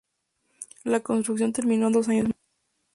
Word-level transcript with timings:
La 0.83 1.01
construcción 1.01 1.53
terminó 1.53 1.91
dos 1.91 2.09
años 2.09 2.23
más 2.23 2.31
tarde. 2.33 2.41